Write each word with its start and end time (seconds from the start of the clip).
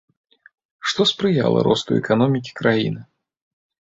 Што 0.91 1.01
спрыяла 1.11 1.59
росту 1.67 1.91
эканомікі 2.01 2.51
краіны? 2.61 3.01